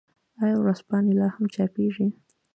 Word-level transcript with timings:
آیا 0.41 0.55
ورځپاڼې 0.61 1.11
لا 1.19 1.27
هم 1.35 1.45
چاپيږي؟ 1.53 2.07